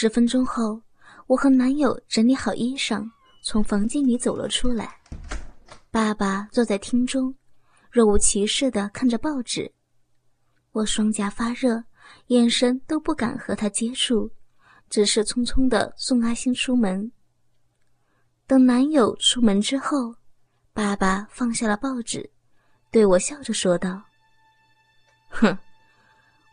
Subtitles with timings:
[0.00, 0.80] 十分钟后，
[1.26, 3.04] 我和男友整理好衣裳，
[3.42, 4.96] 从房间里走了出来。
[5.90, 7.34] 爸爸坐在厅中，
[7.90, 9.68] 若无其事的看着报纸。
[10.70, 11.82] 我双颊发热，
[12.28, 14.30] 眼神都不敢和他接触，
[14.88, 17.10] 只是匆匆的送阿星出门。
[18.46, 20.14] 等男友出门之后，
[20.72, 22.30] 爸爸放下了报纸，
[22.92, 24.00] 对我笑着说道
[25.28, 25.58] ：“哼，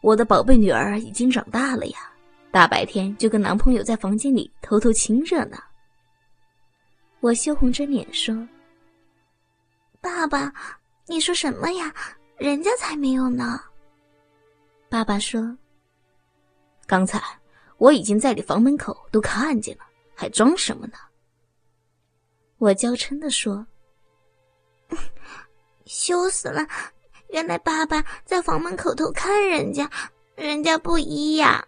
[0.01, 2.11] 我的宝贝女儿已经长大了呀，
[2.55, 5.57] 大白天就跟男朋友在房间里偷偷亲热呢。”
[7.19, 8.47] 我羞红着脸说
[9.99, 10.53] ：“爸爸，
[11.05, 11.93] 你说什么呀？
[12.37, 13.59] 人家才没有呢。”
[14.87, 15.57] 爸爸说
[16.87, 17.21] ：“刚才
[17.75, 19.83] 我已经在你房门口都看见了，
[20.15, 20.93] 还装什么呢？”
[22.57, 23.67] 我娇嗔的说
[25.83, 26.65] ：“羞死了！
[27.31, 29.91] 原来爸爸在房门口偷看人家，
[30.37, 31.61] 人家不依呀。”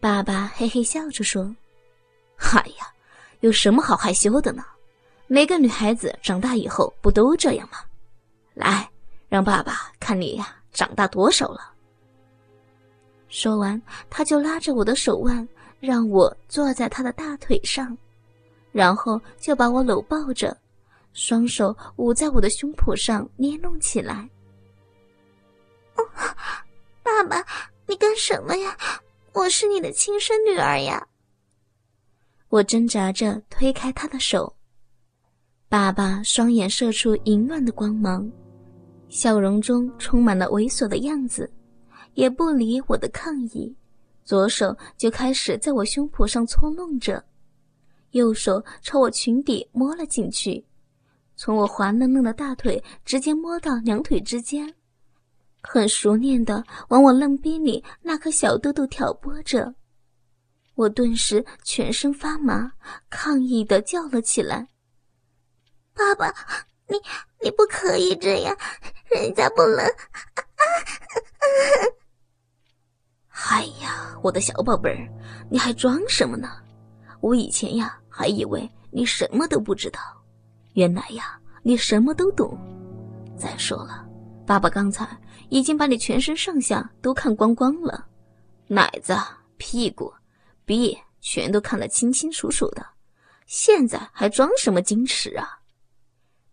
[0.00, 1.54] 爸爸嘿嘿笑着说
[2.38, 2.86] ：“嗨呀，
[3.40, 4.64] 有什么好害羞的呢？
[5.26, 7.78] 每个女孩子长大以后不都这样吗？
[8.54, 8.88] 来，
[9.28, 11.72] 让爸爸看你呀。”长大多少了？
[13.28, 15.48] 说完，他就拉着我的手腕，
[15.80, 17.96] 让我坐在他的大腿上，
[18.70, 20.56] 然后就把我搂抱着，
[21.14, 24.28] 双手捂在我的胸脯上捏弄起来。
[27.02, 27.44] 爸爸，
[27.86, 28.76] 你干什么呀？
[29.38, 31.06] 我是你的亲生女儿呀！
[32.48, 34.52] 我挣扎着推开他的手，
[35.68, 38.28] 爸爸双眼射出淫乱的光芒。
[39.08, 41.48] 笑容中充满了猥琐的样子，
[42.14, 43.72] 也不理我的抗议，
[44.24, 47.24] 左手就开始在我胸脯上搓弄着，
[48.10, 50.66] 右手朝我裙底摸了进去，
[51.36, 54.74] 从我滑嫩嫩的大腿直接摸到两腿之间，
[55.62, 59.74] 很熟练的往我嫩逼里那颗小豆豆挑拨着，
[60.74, 62.72] 我顿时全身发麻，
[63.10, 64.68] 抗议的叫了起来
[65.94, 66.32] ：“爸爸！”
[66.90, 66.96] 你
[67.42, 68.56] 你不可以这样，
[69.10, 69.84] 人家不能。
[73.50, 75.06] 哎呀，我的小宝贝儿，
[75.50, 76.48] 你还装什么呢？
[77.20, 80.00] 我以前呀还以为你什么都不知道，
[80.72, 82.56] 原来呀你什么都懂。
[83.36, 84.07] 再说了，
[84.48, 85.06] 爸爸刚才
[85.50, 88.06] 已经把你全身上下都看光光了，
[88.66, 89.14] 奶子、
[89.58, 90.10] 屁股、
[90.64, 92.82] 鼻全都看得清清楚楚的，
[93.44, 95.46] 现在还装什么矜持啊？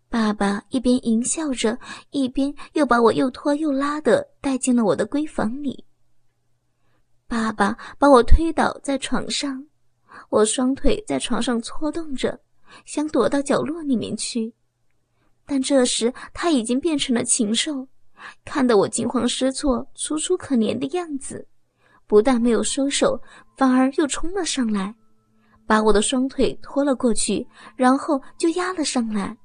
[0.09, 1.79] 爸爸一边淫笑着，
[2.09, 5.85] 一边又把我又拖又拉的带进了我的闺房里。
[7.27, 9.65] 爸爸把我推倒在床上，
[10.27, 12.37] 我双腿在床上搓动着，
[12.83, 14.53] 想躲到角落里面去，
[15.45, 17.87] 但这时他已经变成了禽兽，
[18.43, 21.47] 看得我惊慌失措、楚楚可怜的样子，
[22.07, 23.21] 不但没有收手，
[23.55, 24.93] 反而又冲了上来，
[25.67, 27.45] 把我的双腿拖了过去，
[27.75, 29.35] 然后就压了上来。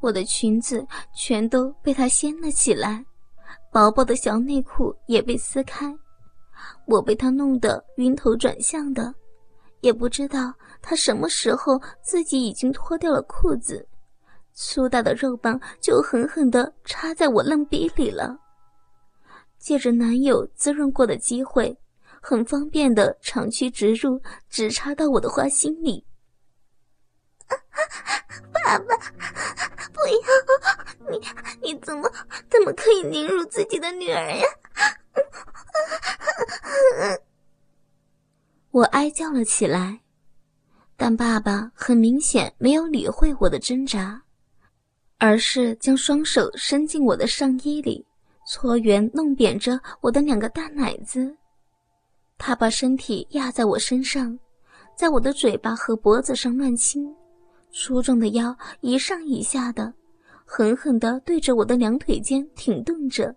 [0.00, 3.04] 我的裙子全都被他掀了起来，
[3.70, 5.94] 薄薄的小内裤也被撕开，
[6.86, 9.14] 我被他弄得晕头转向的，
[9.80, 13.86] 也不知道他什么时候自己已经脱掉了裤子，
[14.54, 18.38] 粗大的肉棒就狠狠地插在我嫩逼里了。
[19.58, 21.78] 借着男友滋润过的机会，
[22.20, 26.04] 很方便的长驱直入，直插到我的花心里。
[28.52, 28.96] 爸爸，
[29.92, 31.10] 不要！
[31.10, 31.20] 你
[31.60, 32.10] 你怎么
[32.48, 34.46] 怎么可以凌辱自己的女儿呀？
[38.70, 40.00] 我哀叫了起来，
[40.96, 44.22] 但爸爸很明显没有理会我的挣扎，
[45.24, 48.04] 而是将双手伸进我的上衣里，
[48.44, 51.32] 搓圆弄扁着我的两个大奶子。
[52.36, 54.36] 他把身体压在我身上，
[54.96, 57.08] 在我的嘴巴和脖子上乱亲。
[57.70, 59.94] 粗壮的腰一上一下的，
[60.44, 63.32] 狠狠地对着我的两腿间挺动着，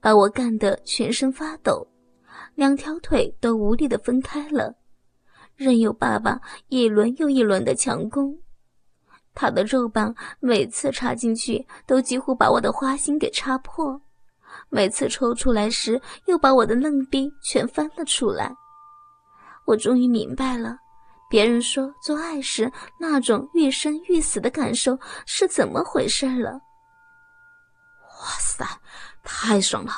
[0.00, 1.86] 把我干得全身发抖，
[2.54, 4.74] 两条腿都无力地分开了，
[5.54, 8.34] 任由爸爸一轮又一轮的强攻。
[9.34, 14.00] 他的肉棒每次插进去都几乎把我的花心给插破，
[14.68, 18.52] 每次抽出来时又把我的嫩逼全翻了出来。
[19.64, 20.76] 我终于明白了。
[21.30, 26.60] 别人说做爱时那种欲生欲死的感受是怎么回事了？
[28.20, 28.66] 哇塞，
[29.22, 29.92] 太爽了，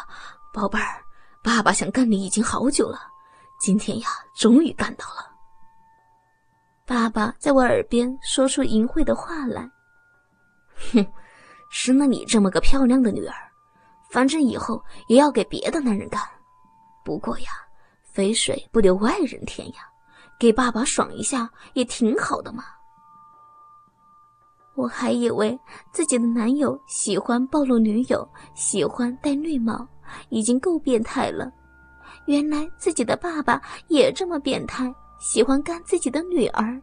[0.52, 1.02] 宝贝儿，
[1.42, 3.00] 爸爸想干你已经好久了，
[3.58, 5.31] 今天呀，终于干到了。
[6.84, 9.70] 爸爸在我耳边说出淫秽的话来。
[10.92, 11.06] 哼，
[11.70, 13.34] 生了你这么个漂亮的女儿，
[14.10, 16.20] 反正以后也要给别的男人干。
[17.04, 17.50] 不过呀，
[18.12, 19.80] 肥水不流外人田呀，
[20.38, 22.64] 给爸爸爽一下也挺好的嘛。
[24.74, 25.58] 我还以为
[25.92, 29.86] 自己的男友喜欢暴露女友，喜欢戴绿帽，
[30.30, 31.52] 已经够变态了。
[32.26, 34.92] 原来自己的爸爸也这么变态，
[35.22, 36.76] 喜欢干自己的女儿。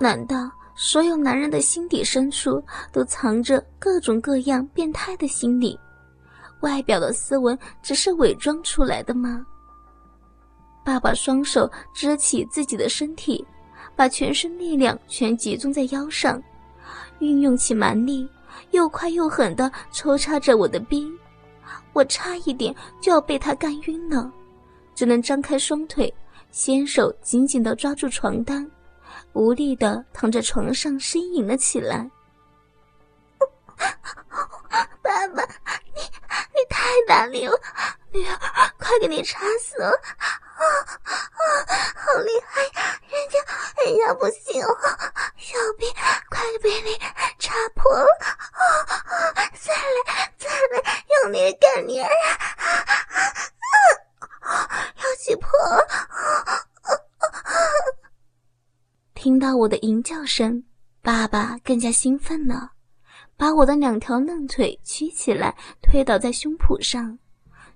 [0.00, 5.78] 难道所有男人的心底深处都藏着各种各样变态的心理？
[6.60, 9.46] 外表的斯文只是伪装出来的吗？
[10.82, 13.46] 爸爸双手支起自己的身体，
[13.94, 16.42] 把全身力量全集中在腰上。
[17.18, 18.26] 运用起蛮力，
[18.70, 21.06] 又快又狠地抽插着我的逼，
[21.92, 24.32] 我差一点就要被他干晕了，
[24.94, 26.12] 只能张开双腿，
[26.56, 28.66] 纤手紧紧地抓住床单，
[29.34, 32.10] 无力地躺在床上呻吟了起来。
[33.76, 35.42] 爸爸，
[35.94, 37.52] 你你太大力了，
[38.10, 38.38] 女儿
[38.78, 39.90] 快给你插死了！
[39.90, 40.24] 啊
[40.56, 40.64] 啊，
[41.94, 43.38] 好厉害，人家
[43.84, 44.98] 人家不行了，
[45.36, 45.86] 小兵
[46.30, 46.98] 快被你
[47.38, 48.06] 插破了！
[48.52, 48.64] 啊
[49.34, 50.82] 啊，再来再来，
[51.22, 52.24] 用力干女儿啊！
[54.40, 54.66] 啊，
[54.96, 55.86] 要起破了！
[59.14, 60.62] 听到我的吟叫声，
[61.02, 62.70] 爸爸更加兴奋了。
[63.36, 65.52] 把我的两条嫩腿屈起来，
[65.82, 67.18] 推倒在胸脯上，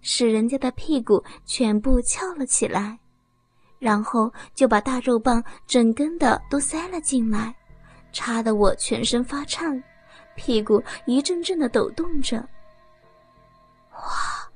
[0.00, 2.96] 使人家的屁股全部翘了起来，
[3.80, 7.52] 然后就把大肉棒整根的都塞了进来，
[8.12, 9.82] 插得我全身发颤，
[10.36, 12.36] 屁股一阵阵的抖动着。
[13.94, 14.48] 哇，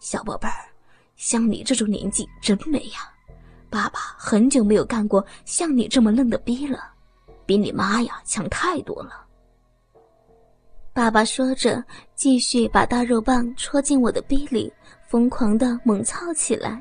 [0.00, 0.68] 小宝贝儿，
[1.16, 3.10] 像你这种年纪真美呀！
[3.74, 6.92] 爸爸很久没有干过像你这么嫩的逼了，
[7.44, 9.26] 比你妈呀强太多了。
[10.92, 11.82] 爸爸说着，
[12.14, 14.72] 继续把大肉棒戳进我的逼里，
[15.08, 16.80] 疯狂的猛操起来。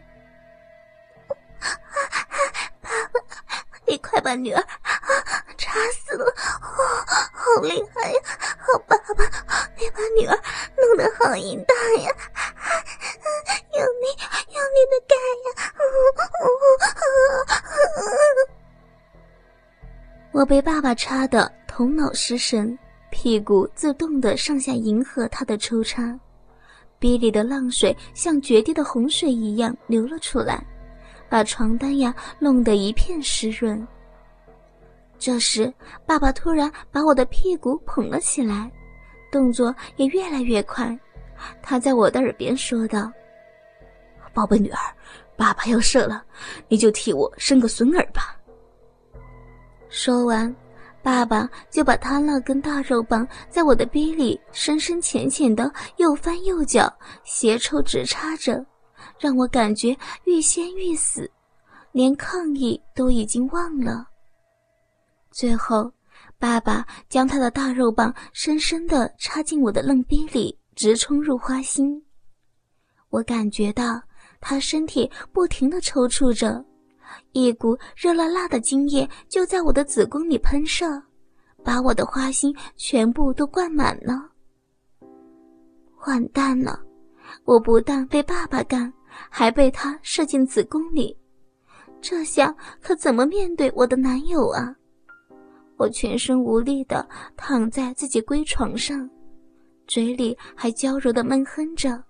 [2.80, 3.20] 爸爸，
[3.88, 4.64] 你快把女儿
[5.58, 6.26] 插死了！
[6.26, 6.78] 哦
[7.34, 8.20] 好厉害呀！
[8.60, 9.26] 好爸爸，
[9.80, 10.40] 你把女儿
[10.78, 12.12] 弄得好淫荡呀！
[20.44, 22.78] 我被爸爸插的头脑失神。
[23.10, 26.20] 屁股自动的上下迎合他的抽插，
[27.00, 30.62] 逼里的浪水像决堤的洪水一样流了出来，
[31.30, 33.88] 把床单呀弄得一片湿润。
[35.18, 35.74] 这时，
[36.06, 38.70] 爸爸突然把我的屁股捧了起来，
[39.32, 41.00] 动作也越来越快。
[41.62, 43.10] 他在我的耳边说道
[44.36, 44.80] ：“宝贝女儿，
[45.38, 46.22] 爸爸要射了，
[46.68, 48.38] 你就替我生个孙儿吧。”
[49.94, 50.54] 说完。
[51.04, 56.92] 爸爸就把他那根大肉棒在我的逼里深深浅浅的又翻又搅，
[57.26, 58.66] 斜抽直插着，
[59.20, 61.30] 让我感觉欲仙欲死，
[61.92, 64.08] 连抗议都已经忘了。
[65.30, 65.92] 最后，
[66.40, 72.02] 爸爸将他的大肉棒深深的插进我的嫩逼里，直冲入花心。
[73.10, 74.02] 我感觉到
[74.40, 76.64] 他身体不停的抽搐着。
[77.32, 81.02] 一股热辣辣的精液就在我的子宫里喷射，
[81.64, 84.30] 把我的花心全部都灌满了。
[86.06, 86.80] 完蛋了！
[87.46, 88.92] 我不但被爸爸干，
[89.30, 91.18] 还被他射进子宫里，
[92.02, 94.76] 这下可怎么面对我的男友啊？
[95.78, 99.10] 我全身无力的躺在自己闺床上，
[99.88, 102.04] 嘴里还娇柔的闷哼着，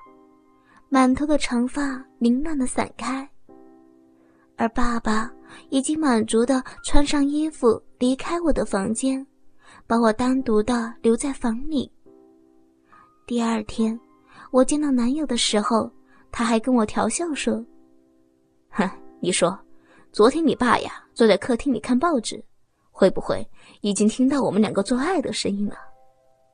[0.89, 3.27] 满头的长发凌乱的散开。
[4.55, 5.31] 而爸爸
[5.69, 9.25] 已经满足的穿上衣服离开我的房间，
[9.87, 11.91] 把我单独的留在房里。
[13.25, 13.99] 第二天，
[14.51, 15.89] 我见到男友的时候，
[16.31, 17.63] 他还跟我调笑说
[18.69, 19.57] ：“哼，你说，
[20.11, 22.43] 昨天你爸呀坐在客厅里看报纸，
[22.91, 23.45] 会不会
[23.81, 25.75] 已经听到我们两个做爱的声音了？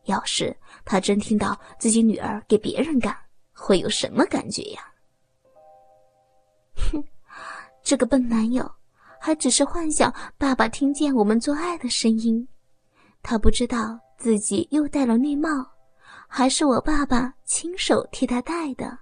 [0.06, 3.16] 要是他真听到自己女儿给别人干，
[3.54, 4.82] 会有什么感觉呀？”
[7.90, 8.72] 这个笨男友，
[9.20, 12.48] 还只是幻想爸爸听见我们做爱的声音，
[13.24, 15.50] 他不知道自己又戴了绿帽，
[16.28, 18.96] 还是我爸爸亲手替他戴的。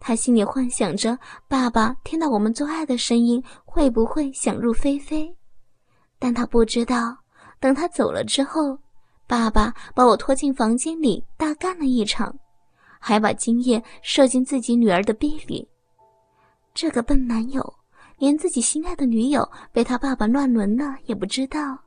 [0.00, 5.30] 他心里幻想着爸爸听到我们做爱的声音会不会想入非非，
[6.18, 7.14] 但他不知道，
[7.60, 8.78] 等他走了之后，
[9.26, 12.34] 爸爸把我拖进房间里大干了一场，
[12.98, 15.68] 还把精液射进自己女儿的逼里。
[16.74, 17.74] 这个笨男友，
[18.18, 21.78] 连自己心爱的女友被他爸爸乱伦了也不知道，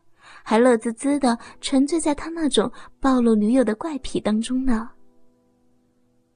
[0.42, 4.90] 还乐滋滋的沉醉在他那种暴露女友的怪癖当中呢。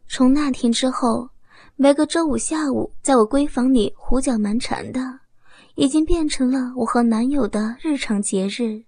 [0.10, 1.30] 从那天之后，
[1.78, 5.20] 每个周五下午，在我闺房里胡搅蛮缠的，
[5.76, 8.84] 已经变成了我和男友的日常节日。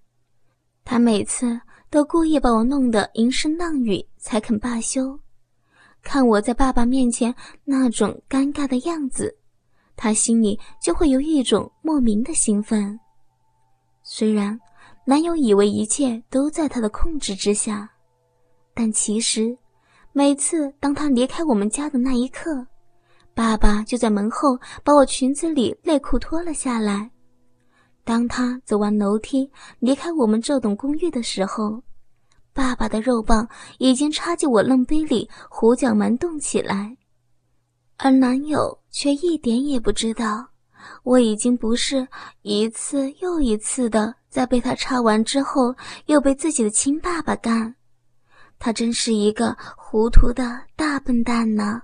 [0.83, 1.57] 他每次
[1.89, 5.17] 都故意把我弄得吟诗浪语，才肯罢休。
[6.01, 9.33] 看我在爸爸面前那种尴尬的样子，
[9.95, 12.99] 他心里就会有一种莫名的兴奋。
[14.01, 14.59] 虽然
[15.05, 17.89] 男友以为一切都在他的控制之下，
[18.73, 19.57] 但其实
[20.11, 22.65] 每次当他离开我们家的那一刻，
[23.33, 27.09] 爸爸就在门后把我裙子里内裤脱了下来。
[28.03, 31.81] 当他走完楼梯离开我们这栋公寓的时候，
[32.53, 33.47] 爸爸的肉棒
[33.79, 36.95] 已经插进我嫩杯里，胡搅蛮动起来，
[37.97, 40.47] 而男友却一点也不知道，
[41.03, 42.07] 我已经不是
[42.41, 45.73] 一次又一次的在被他插完之后
[46.07, 47.75] 又被自己的亲爸爸干，
[48.59, 51.81] 他真是一个糊涂的大笨蛋呢。